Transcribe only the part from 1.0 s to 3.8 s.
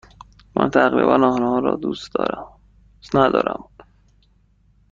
آنها را دوست ندارم.